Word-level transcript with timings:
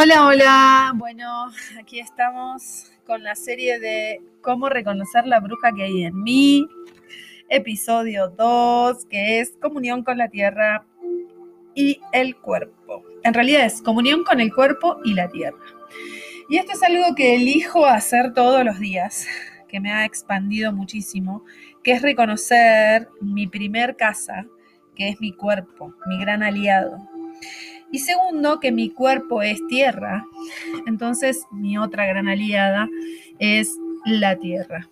Hola, 0.00 0.26
hola. 0.26 0.92
Bueno, 0.94 1.50
aquí 1.76 1.98
estamos 1.98 2.92
con 3.04 3.24
la 3.24 3.34
serie 3.34 3.80
de 3.80 4.22
cómo 4.42 4.68
reconocer 4.68 5.26
la 5.26 5.40
bruja 5.40 5.72
que 5.72 5.82
hay 5.82 6.04
en 6.04 6.22
mí. 6.22 6.68
Episodio 7.48 8.28
2, 8.28 9.06
que 9.06 9.40
es 9.40 9.56
comunión 9.60 10.04
con 10.04 10.16
la 10.16 10.28
tierra 10.28 10.86
y 11.74 12.00
el 12.12 12.36
cuerpo. 12.36 13.02
En 13.24 13.34
realidad 13.34 13.66
es 13.66 13.82
comunión 13.82 14.22
con 14.22 14.38
el 14.38 14.54
cuerpo 14.54 15.00
y 15.04 15.14
la 15.14 15.28
tierra. 15.30 15.58
Y 16.48 16.58
esto 16.58 16.74
es 16.74 16.82
algo 16.84 17.16
que 17.16 17.34
elijo 17.34 17.84
hacer 17.84 18.34
todos 18.34 18.64
los 18.64 18.78
días, 18.78 19.26
que 19.66 19.80
me 19.80 19.92
ha 19.92 20.04
expandido 20.04 20.72
muchísimo, 20.72 21.44
que 21.82 21.90
es 21.90 22.02
reconocer 22.02 23.08
mi 23.20 23.48
primer 23.48 23.96
casa, 23.96 24.46
que 24.94 25.08
es 25.08 25.20
mi 25.20 25.32
cuerpo, 25.32 25.92
mi 26.06 26.20
gran 26.20 26.44
aliado. 26.44 26.98
Y 27.90 27.98
segundo, 28.00 28.60
que 28.60 28.70
mi 28.70 28.90
cuerpo 28.90 29.42
es 29.42 29.66
tierra. 29.68 30.24
Entonces, 30.86 31.46
mi 31.50 31.78
otra 31.78 32.06
gran 32.06 32.28
aliada 32.28 32.88
es 33.38 33.76
la 34.04 34.36
tierra, 34.36 34.88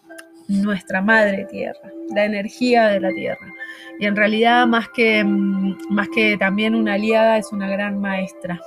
nuestra 0.49 1.03
madre 1.03 1.47
tierra, 1.51 1.93
la 2.15 2.25
energía 2.25 2.87
de 2.87 3.01
la 3.01 3.11
tierra. 3.11 3.53
Y 3.99 4.07
en 4.07 4.17
realidad, 4.17 4.67
más 4.67 4.89
que, 4.91 5.23
mm, 5.25 5.77
más 5.91 6.09
que 6.09 6.37
también 6.39 6.75
una 6.75 6.95
aliada, 6.95 7.39
es 7.39 7.53
una 7.53 7.69
gran 7.69 8.01
maestra. 8.01 8.61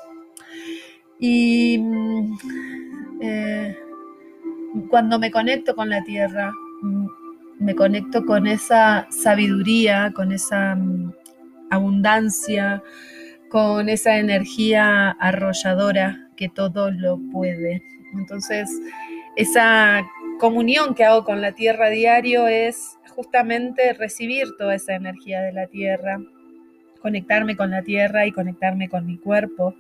Y 1.20 1.78
mm, 1.80 2.38
eh, 3.22 3.78
cuando 4.90 5.20
me 5.20 5.32
conecto 5.32 5.76
con 5.76 5.90
la 5.90 6.04
tierra, 6.04 6.52
mm, 6.82 7.08
me 7.60 7.76
conecto 7.76 8.26
con 8.26 8.48
esa 8.48 9.08
sabiduría, 9.12 10.12
con 10.16 10.32
esa 10.32 10.78
abundancia, 11.70 12.82
con 13.50 13.90
esa 13.90 14.18
energía 14.18 15.12
arrolladora 15.12 16.30
que 16.36 16.50
todo 16.50 16.92
lo 16.92 17.20
puede. 17.32 17.82
Entonces, 18.14 18.70
esa 19.36 20.06
comunión 20.40 20.96
que 20.96 21.06
hago 21.06 21.24
con 21.24 21.42
la 21.42 21.52
tierra 21.54 21.90
diario 21.90 22.48
es 22.48 22.98
justamente 23.16 23.94
recibir 23.94 24.48
toda 24.58 24.76
esa 24.76 24.96
energía 24.96 25.42
de 25.42 25.52
la 25.52 25.68
tierra, 25.68 26.20
conectarme 27.02 27.56
con 27.56 27.72
la 27.72 27.84
tierra 27.84 28.26
y 28.26 28.32
conectarme 28.32 28.88
con 28.88 29.06
mi 29.06 29.18
cuerpo. 29.18 29.74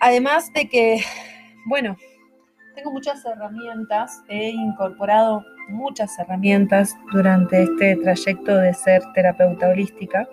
Además 0.00 0.52
de 0.52 0.68
que, 0.68 1.00
bueno, 1.66 1.96
tengo 2.74 2.90
muchas 2.90 3.24
herramientas, 3.24 4.22
he 4.28 4.48
incorporado 4.48 5.44
muchas 5.68 6.18
herramientas 6.18 6.96
durante 7.12 7.62
este 7.62 7.96
trayecto 7.96 8.56
de 8.56 8.74
ser 8.74 9.02
terapeuta 9.14 9.68
holística. 9.68 10.28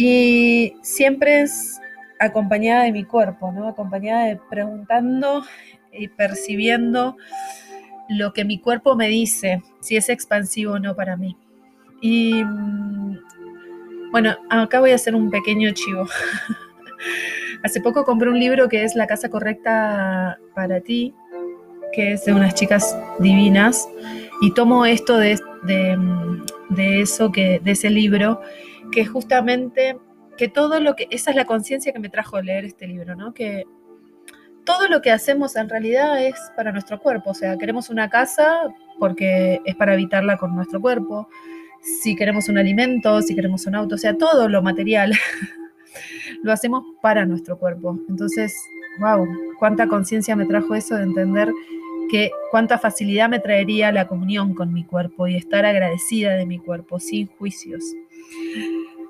Y 0.00 0.76
siempre 0.80 1.42
es 1.42 1.80
acompañada 2.20 2.84
de 2.84 2.92
mi 2.92 3.02
cuerpo, 3.02 3.50
¿no? 3.50 3.66
Acompañada 3.66 4.26
de 4.26 4.38
preguntando 4.48 5.42
y 5.92 6.06
percibiendo 6.06 7.16
lo 8.08 8.32
que 8.32 8.44
mi 8.44 8.60
cuerpo 8.60 8.94
me 8.94 9.08
dice, 9.08 9.60
si 9.80 9.96
es 9.96 10.08
expansivo 10.08 10.74
o 10.74 10.78
no 10.78 10.94
para 10.94 11.16
mí. 11.16 11.36
Y 12.00 12.44
mm, 12.44 13.18
bueno, 14.12 14.36
acá 14.50 14.78
voy 14.78 14.92
a 14.92 14.94
hacer 14.94 15.16
un 15.16 15.30
pequeño 15.30 15.72
chivo. 15.72 16.06
Hace 17.64 17.80
poco 17.80 18.04
compré 18.04 18.30
un 18.30 18.38
libro 18.38 18.68
que 18.68 18.84
es 18.84 18.94
La 18.94 19.08
casa 19.08 19.28
correcta 19.28 20.38
para 20.54 20.80
ti, 20.80 21.12
que 21.92 22.12
es 22.12 22.24
de 22.24 22.34
unas 22.34 22.54
chicas 22.54 22.96
divinas, 23.18 23.88
y 24.42 24.54
tomo 24.54 24.86
esto 24.86 25.16
de, 25.16 25.40
de 25.64 27.00
eso, 27.00 27.32
que, 27.32 27.60
de 27.64 27.72
ese 27.72 27.90
libro, 27.90 28.40
que 28.92 29.06
justamente, 29.06 29.98
que 30.36 30.48
todo 30.48 30.80
lo 30.80 30.94
que, 30.94 31.06
esa 31.10 31.30
es 31.30 31.36
la 31.36 31.44
conciencia 31.44 31.92
que 31.92 31.98
me 31.98 32.08
trajo 32.08 32.40
leer 32.40 32.64
este 32.64 32.86
libro, 32.86 33.16
¿no? 33.16 33.34
Que 33.34 33.64
todo 34.64 34.88
lo 34.88 35.00
que 35.00 35.10
hacemos 35.10 35.56
en 35.56 35.68
realidad 35.68 36.22
es 36.22 36.34
para 36.56 36.72
nuestro 36.72 37.00
cuerpo, 37.00 37.30
o 37.30 37.34
sea, 37.34 37.56
queremos 37.56 37.88
una 37.88 38.10
casa 38.10 38.68
porque 38.98 39.60
es 39.64 39.74
para 39.76 39.92
habitarla 39.92 40.36
con 40.36 40.54
nuestro 40.54 40.80
cuerpo, 40.80 41.28
si 42.02 42.14
queremos 42.16 42.48
un 42.48 42.58
alimento, 42.58 43.22
si 43.22 43.34
queremos 43.34 43.66
un 43.66 43.76
auto, 43.76 43.94
o 43.94 43.98
sea, 43.98 44.16
todo 44.16 44.48
lo 44.48 44.62
material 44.62 45.12
lo 46.42 46.52
hacemos 46.52 46.84
para 47.00 47.24
nuestro 47.24 47.58
cuerpo. 47.58 47.98
Entonces, 48.08 48.54
wow, 49.00 49.26
cuánta 49.58 49.86
conciencia 49.86 50.36
me 50.36 50.46
trajo 50.46 50.74
eso 50.74 50.96
de 50.96 51.04
entender 51.04 51.50
que 52.10 52.30
cuánta 52.50 52.78
facilidad 52.78 53.28
me 53.28 53.40
traería 53.40 53.92
la 53.92 54.06
comunión 54.06 54.54
con 54.54 54.72
mi 54.72 54.84
cuerpo 54.84 55.26
y 55.26 55.36
estar 55.36 55.64
agradecida 55.64 56.34
de 56.34 56.46
mi 56.46 56.58
cuerpo, 56.58 56.98
sin 57.00 57.26
juicios. 57.26 57.82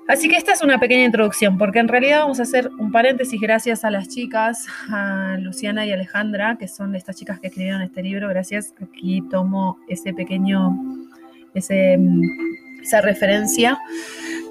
Así 0.07 0.27
que 0.27 0.37
esta 0.37 0.53
es 0.53 0.63
una 0.63 0.79
pequeña 0.79 1.05
introducción, 1.05 1.59
porque 1.59 1.77
en 1.77 1.87
realidad 1.87 2.21
vamos 2.21 2.39
a 2.39 2.43
hacer 2.43 2.71
un 2.79 2.91
paréntesis 2.91 3.39
gracias 3.39 3.83
a 3.83 3.91
las 3.91 4.07
chicas, 4.07 4.65
a 4.89 5.37
Luciana 5.39 5.85
y 5.85 5.91
Alejandra, 5.91 6.57
que 6.57 6.67
son 6.67 6.95
estas 6.95 7.15
chicas 7.15 7.39
que 7.39 7.47
escribieron 7.47 7.83
este 7.83 8.01
libro. 8.01 8.27
Gracias. 8.27 8.73
Aquí 8.81 9.21
tomo 9.29 9.77
ese 9.87 10.11
pequeño, 10.13 10.75
ese, 11.53 11.99
esa 12.81 13.01
referencia. 13.01 13.77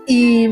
Y, 0.07 0.47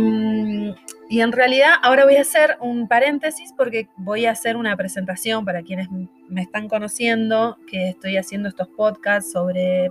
y 1.09 1.21
en 1.21 1.33
realidad 1.33 1.75
ahora 1.83 2.05
voy 2.05 2.17
a 2.17 2.23
hacer 2.23 2.57
un 2.61 2.89
paréntesis 2.89 3.53
porque 3.57 3.89
voy 3.97 4.27
a 4.27 4.33
hacer 4.33 4.57
una 4.57 4.77
presentación 4.77 5.45
para 5.45 5.63
quienes 5.63 5.89
me 5.91 6.43
están 6.43 6.69
conociendo, 6.69 7.59
que 7.69 7.91
estoy 7.91 8.17
haciendo 8.17 8.49
estos 8.49 8.69
podcasts 8.69 9.31
sobre 9.33 9.89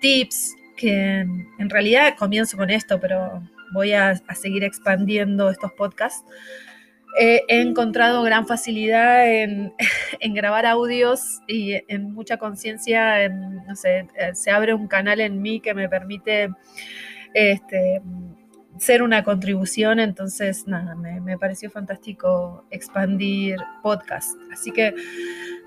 tips, 0.00 0.54
que 0.76 1.20
en 1.20 1.70
realidad 1.70 2.14
comienzo 2.18 2.58
con 2.58 2.68
esto, 2.68 3.00
pero 3.00 3.42
voy 3.72 3.92
a, 3.92 4.14
seguir 4.34 4.64
expandiendo 4.64 5.48
estos 5.48 5.72
podcasts. 5.72 6.24
he 7.18 7.42
encontrado 7.48 8.22
gran 8.22 8.46
facilidad 8.46 9.26
en, 9.32 9.72
grabar 10.34 10.66
audios 10.66 11.40
y 11.48 11.74
en 11.88 12.12
mucha 12.12 12.36
conciencia, 12.36 13.30
no 13.30 13.74
sé, 13.76 14.08
eh, 14.18 14.34
se 14.34 14.50
abre 14.50 14.74
un 14.74 14.88
canal 14.88 15.20
en 15.20 15.40
mí 15.40 15.60
que 15.60 15.72
me 15.72 15.88
permite 15.88 16.50
este, 17.32 18.02
ser 18.78 19.02
una 19.02 19.24
contribución, 19.24 20.00
entonces 20.00 20.66
nada, 20.66 20.94
me, 20.94 21.20
me 21.20 21.38
pareció 21.38 21.70
fantástico 21.70 22.64
expandir 22.70 23.56
podcast. 23.82 24.36
Así 24.52 24.72
que 24.72 24.94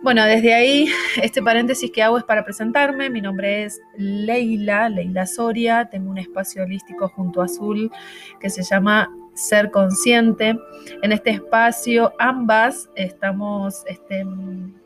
bueno, 0.03 0.23
desde 0.25 0.53
ahí, 0.53 0.87
este 1.21 1.41
paréntesis 1.41 1.91
que 1.91 2.03
hago 2.03 2.17
es 2.17 2.23
para 2.23 2.45
presentarme. 2.45 3.09
Mi 3.09 3.19
nombre 3.19 3.63
es 3.63 3.81
Leila, 3.97 4.89
Leila 4.89 5.25
Soria. 5.25 5.89
Tengo 5.89 6.11
un 6.11 6.19
espacio 6.19 6.63
holístico 6.63 7.09
junto 7.09 7.41
a 7.41 7.45
Azul 7.45 7.91
que 8.39 8.49
se 8.49 8.63
llama 8.63 9.09
Ser 9.33 9.71
Consciente. 9.71 10.55
En 11.01 11.11
este 11.11 11.31
espacio, 11.31 12.13
ambas 12.19 12.89
estamos 12.95 13.83
este, 13.87 14.23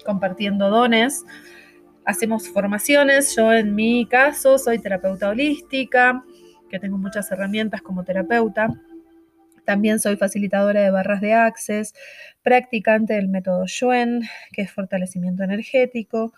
compartiendo 0.05 0.69
dones. 0.69 1.25
Hacemos 2.05 2.47
formaciones. 2.47 3.35
Yo, 3.35 3.51
en 3.51 3.75
mi 3.75 4.05
caso, 4.05 4.57
soy 4.57 4.79
terapeuta 4.79 5.29
holística, 5.29 6.23
que 6.71 6.79
tengo 6.79 6.97
muchas 6.97 7.31
herramientas 7.31 7.81
como 7.81 8.03
terapeuta. 8.03 8.73
También 9.65 9.99
soy 9.99 10.15
facilitadora 10.15 10.81
de 10.81 10.89
barras 10.89 11.21
de 11.21 11.33
access, 11.33 11.93
practicante 12.41 13.13
del 13.13 13.27
método 13.27 13.65
Yuen, 13.67 14.21
que 14.51 14.63
es 14.63 14.71
fortalecimiento 14.71 15.43
energético. 15.43 16.33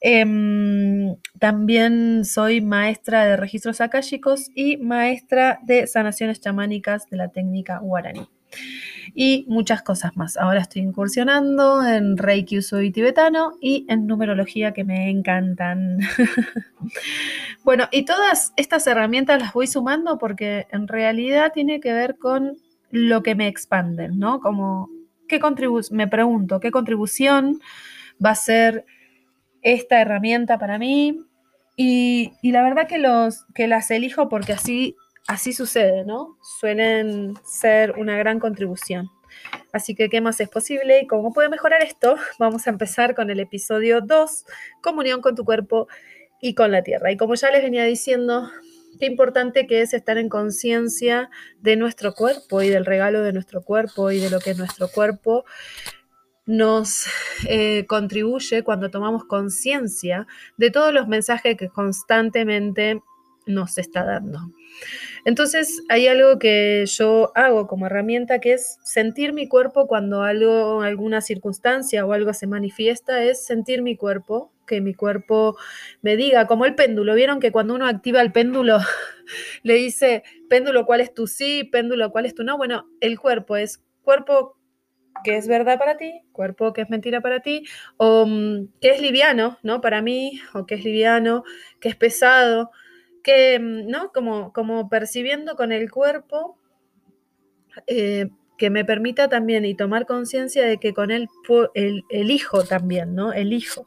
Em, 0.00 1.16
también 1.38 2.24
soy 2.24 2.60
maestra 2.60 3.26
de 3.26 3.36
registros 3.36 3.80
akáshicos 3.80 4.50
y 4.54 4.76
maestra 4.76 5.58
de 5.64 5.86
sanaciones 5.86 6.40
chamánicas 6.40 7.10
de 7.10 7.16
la 7.16 7.28
técnica 7.28 7.78
guaraní. 7.78 8.28
Y 9.14 9.44
muchas 9.48 9.82
cosas 9.82 10.16
más. 10.16 10.36
Ahora 10.36 10.60
estoy 10.60 10.82
incursionando 10.82 11.86
en 11.86 12.16
Reiki 12.16 12.58
Usui 12.58 12.90
tibetano 12.90 13.52
y 13.60 13.86
en 13.88 14.06
numerología 14.06 14.72
que 14.72 14.84
me 14.84 15.10
encantan. 15.10 15.98
bueno, 17.64 17.88
y 17.90 18.04
todas 18.04 18.52
estas 18.56 18.86
herramientas 18.86 19.40
las 19.40 19.52
voy 19.52 19.66
sumando 19.66 20.18
porque 20.18 20.66
en 20.70 20.88
realidad 20.88 21.52
tiene 21.52 21.80
que 21.80 21.92
ver 21.92 22.16
con 22.18 22.56
lo 22.90 23.22
que 23.22 23.34
me 23.34 23.48
expanden, 23.48 24.18
¿no? 24.18 24.40
Como 24.40 24.88
¿qué 25.28 25.40
me 25.92 26.08
pregunto, 26.08 26.58
¿qué 26.58 26.70
contribución 26.70 27.60
va 28.24 28.30
a 28.30 28.34
ser 28.34 28.84
esta 29.62 30.00
herramienta 30.00 30.58
para 30.58 30.78
mí? 30.78 31.20
Y, 31.76 32.32
la 32.42 32.62
verdad 32.62 32.88
que, 32.88 32.98
los, 32.98 33.44
que 33.54 33.68
las 33.68 33.90
elijo 33.92 34.28
porque 34.28 34.52
así, 34.52 34.96
así 35.28 35.52
sucede, 35.52 36.04
¿no? 36.04 36.36
Suelen 36.42 37.34
ser 37.44 37.92
una 37.92 38.16
gran 38.16 38.40
contribución. 38.40 39.10
Así 39.72 39.94
que, 39.94 40.08
¿qué 40.08 40.20
más 40.20 40.40
es 40.40 40.48
posible? 40.48 41.02
¿Y 41.02 41.06
cómo 41.06 41.32
puede 41.32 41.50
mejorar 41.50 41.82
esto? 41.82 42.16
Vamos 42.38 42.66
a 42.66 42.70
empezar 42.70 43.14
con 43.14 43.30
el 43.30 43.38
episodio 43.38 44.00
2, 44.00 44.44
comunión 44.82 45.20
con 45.20 45.36
tu 45.36 45.44
cuerpo 45.44 45.86
y 46.40 46.54
con 46.54 46.72
la 46.72 46.82
tierra. 46.82 47.12
Y 47.12 47.18
como 47.18 47.34
ya 47.34 47.50
les 47.50 47.62
venía 47.62 47.84
diciendo, 47.84 48.50
qué 48.98 49.04
importante 49.04 49.66
que 49.66 49.82
es 49.82 49.92
estar 49.92 50.16
en 50.16 50.30
conciencia 50.30 51.28
de 51.60 51.76
nuestro 51.76 52.14
cuerpo 52.14 52.62
y 52.62 52.70
del 52.70 52.86
regalo 52.86 53.22
de 53.22 53.34
nuestro 53.34 53.62
cuerpo 53.62 54.10
y 54.10 54.18
de 54.20 54.30
lo 54.30 54.40
que 54.40 54.54
nuestro 54.54 54.88
cuerpo 54.88 55.44
nos 56.46 57.04
eh, 57.46 57.84
contribuye 57.86 58.64
cuando 58.64 58.90
tomamos 58.90 59.24
conciencia 59.24 60.26
de 60.56 60.70
todos 60.70 60.94
los 60.94 61.06
mensajes 61.06 61.58
que 61.58 61.68
constantemente 61.68 63.02
nos 63.48 63.78
está 63.78 64.04
dando. 64.04 64.40
Entonces 65.28 65.82
hay 65.90 66.06
algo 66.06 66.38
que 66.38 66.86
yo 66.86 67.32
hago 67.34 67.66
como 67.66 67.84
herramienta 67.84 68.38
que 68.38 68.54
es 68.54 68.78
sentir 68.82 69.34
mi 69.34 69.46
cuerpo 69.46 69.86
cuando 69.86 70.22
algo, 70.22 70.80
alguna 70.80 71.20
circunstancia 71.20 72.06
o 72.06 72.14
algo 72.14 72.32
se 72.32 72.46
manifiesta, 72.46 73.22
es 73.22 73.44
sentir 73.44 73.82
mi 73.82 73.94
cuerpo, 73.94 74.54
que 74.66 74.80
mi 74.80 74.94
cuerpo 74.94 75.58
me 76.00 76.16
diga, 76.16 76.46
como 76.46 76.64
el 76.64 76.74
péndulo. 76.74 77.14
¿Vieron 77.14 77.40
que 77.40 77.52
cuando 77.52 77.74
uno 77.74 77.86
activa 77.86 78.22
el 78.22 78.32
péndulo 78.32 78.78
le 79.64 79.74
dice, 79.74 80.22
péndulo, 80.48 80.86
¿cuál 80.86 81.02
es 81.02 81.12
tu 81.12 81.26
sí? 81.26 81.62
Péndulo, 81.64 82.10
¿cuál 82.10 82.24
es 82.24 82.34
tu 82.34 82.42
no? 82.42 82.56
Bueno, 82.56 82.88
el 83.02 83.20
cuerpo 83.20 83.58
es 83.58 83.84
cuerpo 84.00 84.56
que 85.24 85.36
es 85.36 85.46
verdad 85.46 85.78
para 85.78 85.98
ti, 85.98 86.22
cuerpo 86.32 86.72
que 86.72 86.80
es 86.80 86.88
mentira 86.88 87.20
para 87.20 87.40
ti, 87.40 87.64
o 87.98 88.24
mm, 88.24 88.68
que 88.80 88.92
es 88.92 89.02
liviano, 89.02 89.58
¿no? 89.62 89.82
Para 89.82 90.00
mí, 90.00 90.40
o 90.54 90.64
que 90.64 90.76
es 90.76 90.84
liviano, 90.84 91.44
que 91.80 91.90
es 91.90 91.96
pesado, 91.96 92.70
mm, 93.60 93.88
¿no? 93.88 94.12
Como, 94.12 94.52
como 94.52 94.88
percibiendo 94.88 95.56
con 95.56 95.72
el 95.72 95.90
cuerpo, 95.90 96.58
eh, 97.86 98.28
que 98.58 98.70
me 98.70 98.84
permita 98.84 99.28
también 99.28 99.64
y 99.64 99.74
tomar 99.74 100.04
conciencia 100.04 100.64
de 100.66 100.78
que 100.78 100.92
con 100.92 101.10
él 101.10 101.28
el, 101.74 102.02
elijo 102.10 102.64
también, 102.64 103.14
¿no? 103.14 103.32
Elijo. 103.32 103.86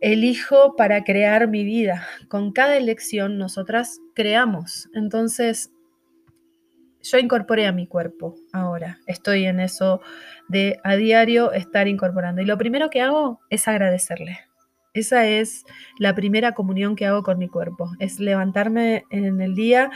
Elijo 0.00 0.74
para 0.74 1.04
crear 1.04 1.48
mi 1.48 1.64
vida. 1.64 2.06
Con 2.28 2.52
cada 2.52 2.76
elección 2.76 3.38
nosotras 3.38 4.00
creamos. 4.14 4.88
Entonces, 4.94 5.70
yo 7.02 7.18
incorporé 7.18 7.66
a 7.66 7.72
mi 7.72 7.86
cuerpo 7.86 8.34
ahora. 8.52 8.98
Estoy 9.06 9.44
en 9.44 9.60
eso 9.60 10.00
de 10.48 10.80
a 10.82 10.96
diario 10.96 11.52
estar 11.52 11.88
incorporando. 11.88 12.42
Y 12.42 12.46
lo 12.46 12.58
primero 12.58 12.90
que 12.90 13.02
hago 13.02 13.40
es 13.50 13.68
agradecerle. 13.68 14.45
Esa 14.96 15.26
es 15.26 15.66
la 15.98 16.14
primera 16.14 16.52
comunión 16.52 16.96
que 16.96 17.04
hago 17.06 17.22
con 17.22 17.38
mi 17.38 17.48
cuerpo. 17.48 17.92
Es 17.98 18.18
levantarme 18.18 19.04
en 19.10 19.40
el 19.42 19.54
día. 19.54 19.90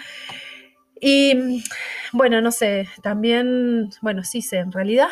Y 1.00 1.62
bueno, 2.12 2.42
no 2.42 2.50
sé, 2.52 2.86
también, 3.02 3.88
bueno, 4.02 4.22
sí 4.24 4.42
sé, 4.42 4.58
en 4.58 4.72
realidad 4.72 5.08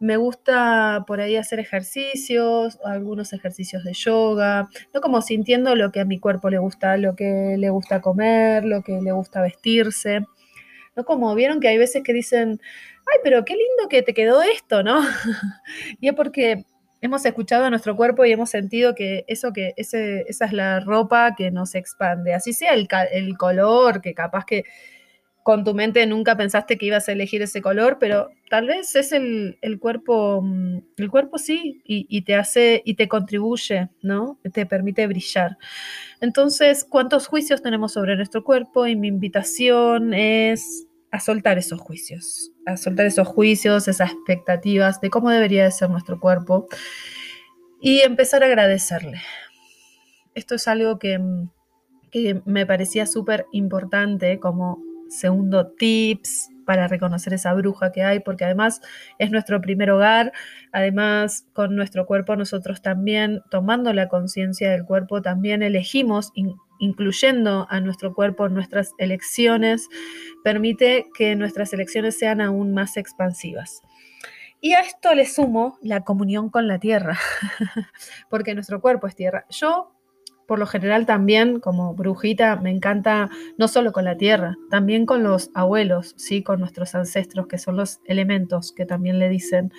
me 0.00 0.16
gusta 0.16 1.04
por 1.06 1.20
ahí 1.20 1.36
hacer 1.36 1.60
ejercicios, 1.60 2.78
algunos 2.84 3.32
ejercicios 3.32 3.84
de 3.84 3.94
yoga, 3.94 4.68
no 4.92 5.00
como 5.00 5.22
sintiendo 5.22 5.76
lo 5.76 5.92
que 5.92 6.00
a 6.00 6.04
mi 6.04 6.18
cuerpo 6.18 6.50
le 6.50 6.58
gusta, 6.58 6.96
lo 6.98 7.14
que 7.14 7.54
le 7.56 7.70
gusta 7.70 8.00
comer, 8.02 8.64
lo 8.64 8.82
que 8.82 9.00
le 9.00 9.12
gusta 9.12 9.40
vestirse. 9.40 10.26
No 10.96 11.04
como 11.04 11.34
vieron 11.34 11.60
que 11.60 11.68
hay 11.68 11.78
veces 11.78 12.02
que 12.02 12.12
dicen, 12.12 12.60
ay, 13.12 13.20
pero 13.24 13.44
qué 13.44 13.54
lindo 13.54 13.88
que 13.88 14.02
te 14.02 14.12
quedó 14.12 14.42
esto, 14.42 14.82
¿no? 14.82 15.00
y 16.00 16.08
es 16.08 16.14
porque 16.14 16.64
hemos 17.02 17.26
escuchado 17.26 17.64
a 17.64 17.70
nuestro 17.70 17.96
cuerpo 17.96 18.24
y 18.24 18.32
hemos 18.32 18.48
sentido 18.48 18.94
que 18.94 19.24
eso 19.26 19.52
que 19.52 19.74
ese, 19.76 20.24
esa 20.28 20.46
es 20.46 20.52
la 20.52 20.80
ropa 20.80 21.34
que 21.36 21.50
nos 21.50 21.74
expande. 21.74 22.32
Así 22.32 22.54
sea 22.54 22.72
el, 22.72 22.88
el 23.12 23.36
color, 23.36 24.00
que 24.00 24.14
capaz 24.14 24.46
que 24.46 24.64
con 25.42 25.64
tu 25.64 25.74
mente 25.74 26.06
nunca 26.06 26.36
pensaste 26.36 26.78
que 26.78 26.86
ibas 26.86 27.08
a 27.08 27.12
elegir 27.12 27.42
ese 27.42 27.60
color, 27.60 27.98
pero 27.98 28.30
tal 28.48 28.68
vez 28.68 28.94
es 28.94 29.10
el, 29.10 29.58
cuerpo, 29.80 30.40
mm, 30.40 30.78
el 30.98 31.10
cuerpo 31.10 31.36
sí, 31.36 31.82
y, 31.84 32.06
y, 32.08 32.22
te 32.22 32.36
hace 32.36 32.80
y 32.84 32.94
te 32.94 33.08
contribuye, 33.08 33.88
¿no? 34.02 34.38
Te 34.52 34.66
permite 34.66 35.04
brillar. 35.08 35.58
Entonces, 36.20 36.86
¿cuántos 36.88 37.26
juicios 37.26 37.60
tenemos 37.60 37.92
sobre 37.92 38.14
nuestro 38.14 38.44
cuerpo? 38.44 38.86
Y 38.86 38.94
mi 38.94 39.08
invitación 39.08 40.14
es 40.14 40.86
a 41.12 41.20
soltar 41.20 41.58
esos 41.58 41.78
juicios, 41.78 42.50
a 42.66 42.76
soltar 42.76 43.06
esos 43.06 43.28
juicios, 43.28 43.86
esas 43.86 44.10
expectativas 44.10 45.00
de 45.00 45.10
cómo 45.10 45.30
debería 45.30 45.64
de 45.64 45.70
ser 45.70 45.90
nuestro 45.90 46.18
cuerpo 46.18 46.66
y 47.80 48.00
empezar 48.00 48.42
a 48.42 48.46
agradecerle. 48.46 49.20
Esto 50.34 50.54
es 50.54 50.66
algo 50.66 50.98
que, 50.98 51.20
que 52.10 52.40
me 52.46 52.64
parecía 52.64 53.06
súper 53.06 53.46
importante 53.52 54.40
como 54.40 54.82
segundo 55.10 55.66
tips 55.66 56.48
para 56.64 56.88
reconocer 56.88 57.34
esa 57.34 57.52
bruja 57.52 57.92
que 57.92 58.02
hay, 58.02 58.20
porque 58.20 58.46
además 58.46 58.80
es 59.18 59.30
nuestro 59.30 59.60
primer 59.60 59.90
hogar, 59.90 60.32
además 60.72 61.46
con 61.52 61.76
nuestro 61.76 62.06
cuerpo 62.06 62.36
nosotros 62.36 62.80
también, 62.80 63.42
tomando 63.50 63.92
la 63.92 64.08
conciencia 64.08 64.70
del 64.70 64.86
cuerpo, 64.86 65.20
también 65.20 65.62
elegimos, 65.62 66.32
incluyendo 66.82 67.66
a 67.70 67.80
nuestro 67.80 68.12
cuerpo 68.12 68.46
en 68.46 68.54
nuestras 68.54 68.92
elecciones, 68.98 69.88
permite 70.42 71.06
que 71.16 71.36
nuestras 71.36 71.72
elecciones 71.72 72.18
sean 72.18 72.40
aún 72.40 72.74
más 72.74 72.96
expansivas. 72.96 73.80
Y 74.60 74.72
a 74.74 74.80
esto 74.80 75.14
le 75.14 75.26
sumo 75.26 75.78
la 75.80 76.02
comunión 76.02 76.50
con 76.50 76.66
la 76.66 76.78
tierra, 76.78 77.18
porque 78.30 78.54
nuestro 78.54 78.80
cuerpo 78.80 79.06
es 79.06 79.14
tierra. 79.14 79.46
Yo 79.48 79.92
por 80.46 80.58
lo 80.58 80.66
general 80.66 81.06
también 81.06 81.60
como 81.60 81.94
brujita 81.94 82.56
me 82.56 82.70
encanta 82.70 83.30
no 83.58 83.68
solo 83.68 83.92
con 83.92 84.04
la 84.04 84.16
tierra, 84.16 84.56
también 84.70 85.06
con 85.06 85.22
los 85.22 85.50
abuelos, 85.54 86.14
¿sí? 86.18 86.42
con 86.42 86.60
nuestros 86.60 86.94
ancestros, 86.94 87.46
que 87.46 87.58
son 87.58 87.76
los 87.76 88.00
elementos 88.06 88.72
que 88.72 88.84
también 88.84 89.18
le 89.18 89.28
dicen 89.28 89.72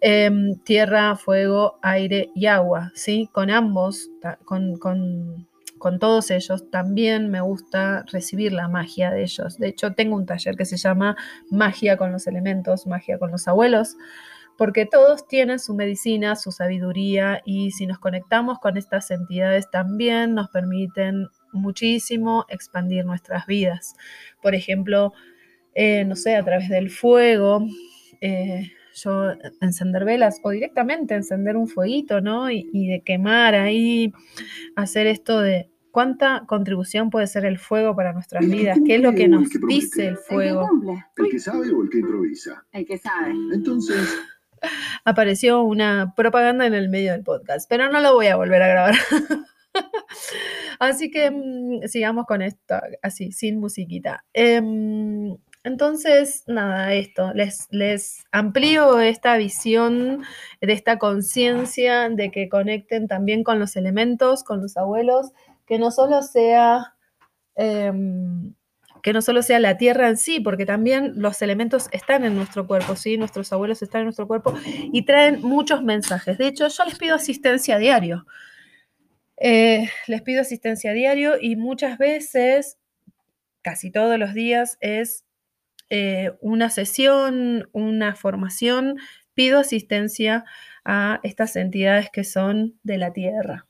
em, 0.00 0.58
tierra, 0.64 1.16
fuego, 1.16 1.78
aire 1.82 2.30
y 2.34 2.46
agua. 2.46 2.92
¿sí? 2.94 3.28
Con 3.32 3.50
ambos, 3.50 4.10
con, 4.44 4.76
con, 4.76 5.48
con 5.78 5.98
todos 5.98 6.30
ellos, 6.30 6.70
también 6.70 7.30
me 7.30 7.40
gusta 7.40 8.04
recibir 8.10 8.52
la 8.52 8.68
magia 8.68 9.10
de 9.10 9.22
ellos. 9.22 9.58
De 9.58 9.68
hecho, 9.68 9.92
tengo 9.92 10.16
un 10.16 10.26
taller 10.26 10.56
que 10.56 10.64
se 10.64 10.76
llama 10.76 11.16
Magia 11.50 11.96
con 11.96 12.12
los 12.12 12.26
elementos, 12.26 12.86
magia 12.86 13.18
con 13.18 13.30
los 13.30 13.46
abuelos 13.48 13.96
porque 14.56 14.86
todos 14.86 15.28
tienen 15.28 15.58
su 15.58 15.74
medicina, 15.74 16.34
su 16.36 16.50
sabiduría 16.50 17.42
y 17.44 17.70
si 17.72 17.86
nos 17.86 17.98
conectamos 17.98 18.58
con 18.58 18.76
estas 18.76 19.10
entidades 19.10 19.70
también 19.70 20.34
nos 20.34 20.48
permiten 20.48 21.28
muchísimo 21.52 22.46
expandir 22.48 23.04
nuestras 23.04 23.46
vidas. 23.46 23.94
Por 24.42 24.54
ejemplo, 24.54 25.12
eh, 25.74 26.04
no 26.04 26.16
sé, 26.16 26.36
a 26.36 26.44
través 26.44 26.68
del 26.68 26.90
fuego, 26.90 27.66
eh, 28.20 28.72
yo 28.94 29.32
encender 29.60 30.04
velas 30.04 30.40
o 30.42 30.50
directamente 30.50 31.14
encender 31.14 31.56
un 31.56 31.68
fueguito, 31.68 32.20
¿no? 32.20 32.50
Y, 32.50 32.68
y 32.72 32.88
de 32.88 33.02
quemar 33.02 33.54
ahí, 33.54 34.12
hacer 34.74 35.06
esto 35.06 35.40
de 35.40 35.70
cuánta 35.96 36.44
contribución 36.46 37.08
puede 37.08 37.26
ser 37.26 37.46
el 37.46 37.58
fuego 37.58 37.96
para 37.96 38.12
nuestras 38.12 38.46
vidas, 38.46 38.76
qué 38.84 38.96
es 38.96 39.00
lo 39.00 39.14
que 39.14 39.28
nos 39.28 39.48
dice 39.66 40.08
el 40.08 40.18
fuego. 40.18 40.68
El 41.16 41.30
que 41.30 41.38
sabe 41.38 41.70
o 41.70 41.82
el 41.82 41.88
que 41.88 42.00
improvisa. 42.00 42.66
El 42.70 42.84
que 42.84 42.98
sabe. 42.98 43.30
Entonces, 43.54 44.06
apareció 45.06 45.62
una 45.62 46.12
propaganda 46.14 46.66
en 46.66 46.74
el 46.74 46.90
medio 46.90 47.12
del 47.12 47.22
podcast, 47.22 47.66
pero 47.66 47.90
no 47.90 48.00
lo 48.00 48.12
voy 48.12 48.26
a 48.26 48.36
volver 48.36 48.60
a 48.60 48.68
grabar. 48.68 48.94
así 50.78 51.10
que 51.10 51.30
mm, 51.30 51.88
sigamos 51.88 52.26
con 52.26 52.42
esto, 52.42 52.74
así, 53.00 53.32
sin 53.32 53.58
musiquita. 53.58 54.22
Em, 54.34 55.34
entonces, 55.66 56.44
nada, 56.46 56.94
esto, 56.94 57.32
les, 57.34 57.66
les 57.72 58.24
amplío 58.30 59.00
esta 59.00 59.36
visión 59.36 60.22
de 60.60 60.72
esta 60.72 60.96
conciencia 60.96 62.08
de 62.08 62.30
que 62.30 62.48
conecten 62.48 63.08
también 63.08 63.42
con 63.42 63.58
los 63.58 63.74
elementos, 63.74 64.44
con 64.44 64.62
los 64.62 64.76
abuelos, 64.76 65.32
que 65.66 65.80
no 65.80 65.90
solo 65.90 66.22
sea... 66.22 66.94
Em, 67.56 68.54
que 69.02 69.12
no 69.12 69.22
solo 69.22 69.42
sea 69.42 69.58
la 69.58 69.76
tierra 69.76 70.08
en 70.08 70.16
sí, 70.16 70.38
porque 70.38 70.66
también 70.66 71.14
los 71.16 71.42
elementos 71.42 71.88
están 71.90 72.24
en 72.24 72.36
nuestro 72.36 72.68
cuerpo, 72.68 72.94
¿sí? 72.94 73.16
Nuestros 73.16 73.52
abuelos 73.52 73.82
están 73.82 74.02
en 74.02 74.06
nuestro 74.06 74.28
cuerpo 74.28 74.54
y 74.64 75.04
traen 75.04 75.42
muchos 75.42 75.82
mensajes. 75.82 76.38
De 76.38 76.46
hecho, 76.46 76.68
yo 76.68 76.84
les 76.84 76.96
pido 76.96 77.16
asistencia 77.16 77.74
a 77.74 77.78
diario. 77.78 78.26
Eh, 79.36 79.88
les 80.06 80.22
pido 80.22 80.42
asistencia 80.42 80.92
a 80.92 80.94
diario 80.94 81.34
y 81.40 81.56
muchas 81.56 81.98
veces, 81.98 82.78
casi 83.62 83.90
todos 83.90 84.16
los 84.18 84.32
días, 84.32 84.78
es 84.80 85.25
eh, 85.90 86.32
una 86.40 86.70
sesión, 86.70 87.68
una 87.72 88.14
formación. 88.14 88.96
Pido 89.34 89.58
asistencia 89.58 90.44
a 90.84 91.20
estas 91.22 91.56
entidades 91.56 92.10
que 92.10 92.24
son 92.24 92.78
de 92.82 92.98
la 92.98 93.12
tierra 93.12 93.66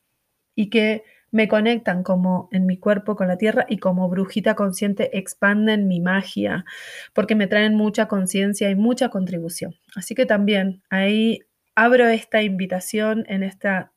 y 0.54 0.70
que 0.70 1.02
me 1.30 1.48
conectan 1.48 2.02
como 2.02 2.48
en 2.52 2.66
mi 2.66 2.78
cuerpo 2.78 3.16
con 3.16 3.28
la 3.28 3.36
tierra 3.36 3.66
y 3.68 3.78
como 3.78 4.08
brujita 4.08 4.54
consciente 4.54 5.18
expanden 5.18 5.88
mi 5.88 6.00
magia, 6.00 6.64
porque 7.12 7.34
me 7.34 7.46
traen 7.46 7.74
mucha 7.74 8.06
conciencia 8.06 8.70
y 8.70 8.74
mucha 8.74 9.10
contribución. 9.10 9.74
Así 9.94 10.14
que 10.14 10.24
también 10.24 10.82
ahí 10.88 11.40
abro 11.74 12.08
esta 12.08 12.42
invitación 12.42 13.24
en, 13.28 13.42
esta, 13.42 13.92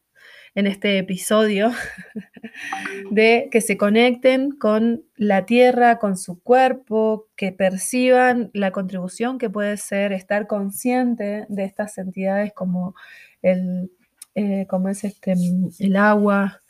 en 0.56 0.68
este 0.68 0.98
episodio 0.98 1.72
de 3.12 3.50
que 3.52 3.62
se 3.62 3.78
conecten 3.78 4.52
con 4.52 5.04
la 5.16 5.46
tierra, 5.46 6.00
con 6.00 6.18
su 6.18 6.42
cuerpo, 6.42 7.28
que 7.36 7.52
perciban 7.52 8.50
la 8.54 8.72
contribución 8.72 9.38
que 9.38 9.50
puede 9.50 9.78
ser 9.78 10.14
estar 10.14 10.48
consciente 10.48 11.46
de 11.50 11.64
estas 11.64 11.98
entidades 11.98 12.54
como 12.54 12.96
el, 13.42 13.92
eh, 14.36 14.66
como 14.68 14.90
es 14.90 15.04
este, 15.04 15.34
el 15.80 15.96
agua, 15.96 16.62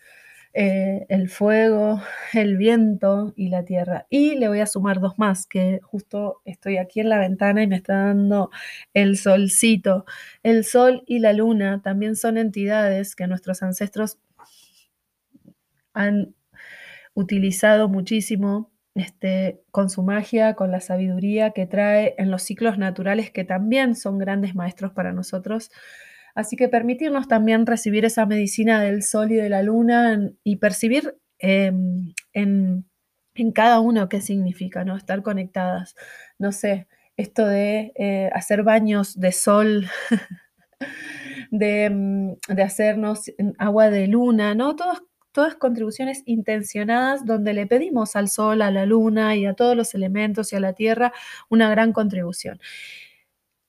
eh, 0.53 1.05
el 1.09 1.29
fuego, 1.29 2.01
el 2.33 2.57
viento 2.57 3.33
y 3.35 3.49
la 3.49 3.63
tierra. 3.65 4.07
Y 4.09 4.35
le 4.35 4.47
voy 4.47 4.59
a 4.61 4.65
sumar 4.65 4.99
dos 4.99 5.17
más, 5.19 5.45
que 5.47 5.79
justo 5.83 6.41
estoy 6.45 6.77
aquí 6.77 6.99
en 7.01 7.09
la 7.09 7.19
ventana 7.19 7.63
y 7.63 7.67
me 7.67 7.75
está 7.75 8.05
dando 8.05 8.49
el 8.93 9.17
solcito. 9.17 10.05
El 10.43 10.65
sol 10.65 11.03
y 11.07 11.19
la 11.19 11.33
luna 11.33 11.81
también 11.83 12.15
son 12.15 12.37
entidades 12.37 13.15
que 13.15 13.27
nuestros 13.27 13.61
ancestros 13.63 14.17
han 15.93 16.33
utilizado 17.13 17.89
muchísimo 17.89 18.71
este, 18.95 19.61
con 19.71 19.89
su 19.89 20.03
magia, 20.03 20.55
con 20.55 20.71
la 20.71 20.81
sabiduría 20.81 21.51
que 21.51 21.67
trae 21.67 22.15
en 22.17 22.31
los 22.31 22.43
ciclos 22.43 22.77
naturales 22.77 23.31
que 23.31 23.43
también 23.43 23.95
son 23.95 24.17
grandes 24.17 24.55
maestros 24.55 24.91
para 24.93 25.11
nosotros. 25.13 25.71
Así 26.35 26.55
que 26.55 26.69
permitirnos 26.69 27.27
también 27.27 27.65
recibir 27.65 28.05
esa 28.05 28.25
medicina 28.25 28.81
del 28.81 29.03
sol 29.03 29.31
y 29.31 29.35
de 29.35 29.49
la 29.49 29.63
luna 29.63 30.31
y 30.43 30.57
percibir 30.57 31.17
em, 31.39 32.13
en, 32.33 32.85
cada 33.53 33.79
uno 33.79 34.09
qué 34.09 34.21
significa, 34.21 34.83
¿no? 34.83 34.97
Estar 34.97 35.23
conectadas. 35.23 35.95
No 36.37 36.51
sé, 36.51 36.87
esto 37.17 37.45
de 37.45 37.93
eh, 37.95 38.29
hacer 38.33 38.63
baños 38.63 39.19
de 39.19 39.31
sol, 39.31 39.87
de, 41.51 41.89
mm, 41.89 42.33
de, 42.53 42.63
hacernos 42.63 43.31
agua 43.57 43.89
de 43.89 44.07
luna, 44.07 44.55
¿no? 44.55 44.75
Todas, 44.75 45.01
todas 45.31 45.55
contribuciones 45.55 46.23
intencionadas 46.25 47.25
donde 47.25 47.53
le 47.53 47.67
pedimos 47.67 48.15
al 48.15 48.29
sol, 48.29 48.61
a 48.61 48.71
la 48.71 48.85
luna 48.85 49.35
y 49.35 49.45
a 49.45 49.53
todos 49.53 49.75
los 49.75 49.95
elementos 49.95 50.51
y 50.51 50.57
a 50.57 50.59
la 50.59 50.73
tierra 50.73 51.13
una 51.49 51.69
gran 51.69 51.93
contribución. 51.93 52.59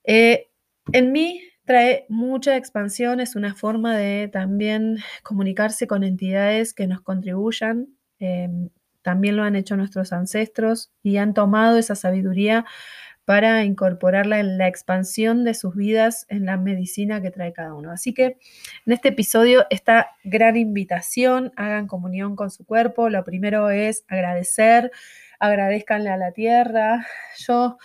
Eh, 0.05 0.49
en 0.93 1.12
mí 1.12 1.43
trae 1.70 2.04
mucha 2.08 2.56
expansión, 2.56 3.20
es 3.20 3.36
una 3.36 3.54
forma 3.54 3.96
de 3.96 4.26
también 4.26 4.98
comunicarse 5.22 5.86
con 5.86 6.02
entidades 6.02 6.74
que 6.74 6.88
nos 6.88 7.00
contribuyan. 7.00 7.86
Em, 8.18 8.70
también 9.02 9.36
lo 9.36 9.44
han 9.44 9.54
hecho 9.54 9.76
nuestros 9.76 10.12
ancestros 10.12 10.90
y 11.04 11.18
han 11.18 11.32
tomado 11.32 11.78
esa 11.78 11.94
sabiduría 11.94 12.66
para 13.24 13.62
incorporarla 13.62 14.40
en 14.40 14.58
la 14.58 14.66
expansión 14.66 15.44
de 15.44 15.54
sus 15.54 15.76
vidas 15.76 16.26
en 16.28 16.44
la 16.44 16.56
medicina 16.56 17.22
que 17.22 17.30
trae 17.30 17.52
cada 17.52 17.72
uno. 17.74 17.92
Así 17.92 18.14
que 18.14 18.38
en 18.84 18.92
este 18.92 19.10
episodio, 19.10 19.64
esta 19.70 20.08
gran 20.24 20.56
invitación, 20.56 21.52
hagan 21.54 21.86
comunión 21.86 22.34
con 22.34 22.50
su 22.50 22.66
cuerpo. 22.66 23.10
Lo 23.10 23.22
primero 23.22 23.70
es 23.70 24.04
agradecer, 24.08 24.90
agradezcanle 25.38 26.10
a 26.10 26.16
la 26.16 26.32
tierra. 26.32 27.06
Yo 27.38 27.78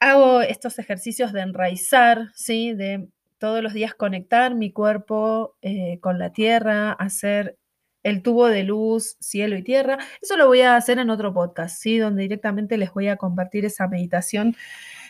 hago 0.00 0.40
estos 0.42 0.78
ejercicios 0.78 1.32
de 1.32 1.40
enraizar, 1.40 2.28
¿sí? 2.34 2.72
De 2.74 3.08
todos 3.38 3.62
los 3.62 3.72
días 3.72 3.94
conectar 3.94 4.54
mi 4.54 4.72
cuerpo 4.72 5.56
eh, 5.62 5.98
con 6.00 6.18
la 6.18 6.32
tierra, 6.32 6.92
hacer 6.92 7.56
el 8.02 8.22
tubo 8.22 8.48
de 8.48 8.64
luz, 8.64 9.16
cielo 9.20 9.56
y 9.56 9.62
tierra. 9.62 9.98
Eso 10.20 10.36
lo 10.36 10.46
voy 10.46 10.62
a 10.62 10.76
hacer 10.76 10.98
en 10.98 11.10
otro 11.10 11.32
podcast, 11.32 11.80
¿sí? 11.80 11.98
Donde 11.98 12.22
directamente 12.22 12.78
les 12.78 12.92
voy 12.92 13.08
a 13.08 13.16
compartir 13.16 13.64
esa 13.64 13.88
meditación 13.88 14.56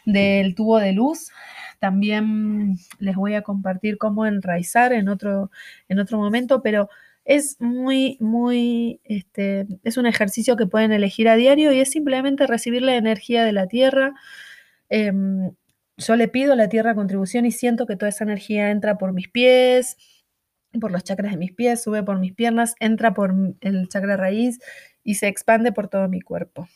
del 0.05 0.55
tubo 0.55 0.79
de 0.79 0.93
luz. 0.93 1.31
También 1.79 2.77
les 2.99 3.17
voy 3.17 3.35
a 3.35 3.43
compartir 3.43 3.99
cómo 3.99 4.27
enraizar 4.27 4.93
en 4.93 5.09
otro, 5.09 5.51
en 5.89 5.99
otro 6.01 6.19
momento, 6.19 6.63
pero 6.63 6.89
es 7.25 7.61
muy, 7.61 8.17
muy, 8.21 9.01
este, 9.05 9.67
es 9.85 9.97
un 9.99 10.07
ejercicio 10.07 10.57
que 10.57 10.67
pueden 10.67 10.93
elegir 10.93 11.29
a 11.29 11.37
diario 11.37 11.73
y 11.73 11.81
es 11.81 11.91
simplemente 11.91 12.47
recibir 12.47 12.83
la 12.83 12.97
energía 12.97 13.45
de 13.45 13.53
la 13.53 13.67
tierra. 13.67 14.15
Em, 14.89 15.53
yo 15.97 16.17
le 16.17 16.29
pido 16.29 16.53
a 16.53 16.57
la 16.57 16.69
tierra 16.69 16.95
contribución 16.95 17.47
y 17.47 17.51
siento 17.53 17.87
que 17.87 17.97
toda 17.97 18.09
esa 18.11 18.25
energía 18.25 18.71
entra 18.71 18.99
por 18.99 19.13
mis 19.13 19.29
pies, 19.29 19.97
por 20.81 20.93
los 20.93 21.05
chakras 21.05 21.33
de 21.33 21.39
mis 21.39 21.53
pies, 21.53 21.83
sube 21.83 22.03
por 22.03 22.19
mis 22.19 22.35
piernas, 22.35 22.75
entra 22.81 23.15
por 23.15 23.35
el 23.61 23.89
chakra 23.89 24.17
raíz 24.17 24.59
y 25.03 25.15
se 25.15 25.29
expande 25.29 25.73
por 25.73 25.89
todo 25.89 26.09
mi 26.09 26.21
cuerpo. 26.21 26.69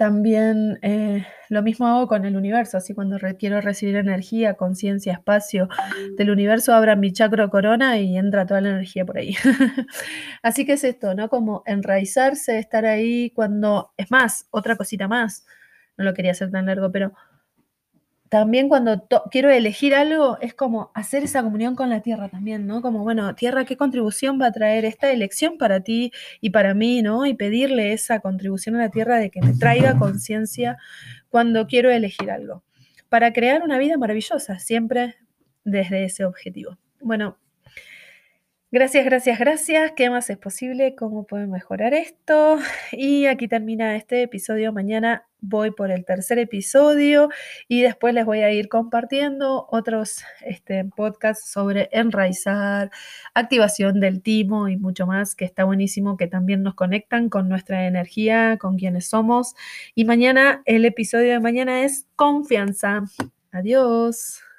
También 0.00 0.78
eh, 0.80 1.26
lo 1.50 1.62
mismo 1.62 1.86
hago 1.86 2.08
con 2.08 2.24
el 2.24 2.34
universo, 2.34 2.78
así 2.78 2.94
cuando 2.94 3.18
quiero 3.38 3.60
recibir 3.60 3.96
energía, 3.96 4.54
conciencia, 4.54 5.12
espacio 5.12 5.68
del 6.16 6.30
universo, 6.30 6.72
abra 6.72 6.96
mi 6.96 7.12
chakra 7.12 7.48
corona 7.48 7.98
y 7.98 8.16
entra 8.16 8.46
toda 8.46 8.62
la 8.62 8.70
energía 8.70 9.04
por 9.04 9.18
ahí. 9.18 9.34
así 10.42 10.64
que 10.64 10.72
es 10.72 10.84
esto, 10.84 11.14
¿no? 11.14 11.28
Como 11.28 11.62
enraizarse, 11.66 12.58
estar 12.58 12.86
ahí 12.86 13.30
cuando, 13.34 13.92
es 13.98 14.10
más, 14.10 14.46
otra 14.50 14.76
cosita 14.76 15.06
más, 15.06 15.44
no 16.00 16.06
lo 16.06 16.14
quería 16.14 16.32
hacer 16.32 16.50
tan 16.50 16.64
largo, 16.64 16.90
pero 16.90 17.12
también 18.30 18.68
cuando 18.70 19.06
quiero 19.30 19.50
elegir 19.50 19.94
algo, 19.94 20.38
es 20.40 20.54
como 20.54 20.90
hacer 20.94 21.24
esa 21.24 21.42
comunión 21.42 21.74
con 21.74 21.90
la 21.90 22.00
tierra 22.00 22.30
también, 22.30 22.66
¿no? 22.66 22.80
Como, 22.80 23.02
bueno, 23.02 23.34
tierra, 23.34 23.66
¿qué 23.66 23.76
contribución 23.76 24.40
va 24.40 24.46
a 24.46 24.52
traer 24.52 24.86
esta 24.86 25.12
elección 25.12 25.58
para 25.58 25.80
ti 25.80 26.10
y 26.40 26.50
para 26.50 26.72
mí, 26.72 27.02
¿no? 27.02 27.26
Y 27.26 27.34
pedirle 27.34 27.92
esa 27.92 28.20
contribución 28.20 28.76
a 28.76 28.78
la 28.78 28.88
tierra 28.88 29.18
de 29.18 29.30
que 29.30 29.42
me 29.42 29.52
traiga 29.52 29.98
conciencia 29.98 30.78
cuando 31.28 31.66
quiero 31.66 31.90
elegir 31.90 32.30
algo, 32.30 32.62
para 33.10 33.32
crear 33.34 33.62
una 33.62 33.76
vida 33.78 33.98
maravillosa, 33.98 34.58
siempre 34.58 35.16
desde 35.64 36.04
ese 36.04 36.24
objetivo. 36.24 36.78
Bueno, 37.00 37.36
Gracias, 38.72 39.04
gracias, 39.04 39.40
gracias. 39.40 39.92
¿Qué 39.96 40.10
más 40.10 40.30
es 40.30 40.38
posible? 40.38 40.94
¿Cómo 40.94 41.26
puedo 41.26 41.44
mejorar 41.48 41.92
esto? 41.92 42.56
Y 42.92 43.26
aquí 43.26 43.48
termina 43.48 43.96
este 43.96 44.22
episodio. 44.22 44.72
Mañana 44.72 45.26
voy 45.40 45.70
por 45.70 45.90
el 45.90 46.04
tercer 46.04 46.38
episodio 46.38 47.28
y 47.68 47.82
después 47.82 48.14
les 48.14 48.24
voy 48.24 48.40
a 48.40 48.52
ir 48.52 48.68
compartiendo 48.68 49.66
otros 49.70 50.22
este, 50.44 50.84
podcasts 50.84 51.50
sobre 51.50 51.88
enraizar, 51.92 52.90
activación 53.34 54.00
del 54.00 54.22
timo 54.22 54.68
y 54.68 54.76
mucho 54.76 55.06
más, 55.06 55.34
que 55.34 55.44
está 55.44 55.64
buenísimo, 55.64 56.16
que 56.16 56.26
también 56.26 56.62
nos 56.62 56.74
conectan 56.74 57.28
con 57.28 57.48
nuestra 57.48 57.86
energía, 57.86 58.58
con 58.58 58.76
quienes 58.76 59.08
somos. 59.08 59.54
Y 59.94 60.04
mañana, 60.04 60.62
el 60.64 60.84
episodio 60.84 61.32
de 61.32 61.40
mañana 61.40 61.84
es 61.84 62.06
confianza. 62.16 63.04
Adiós. 63.52 64.49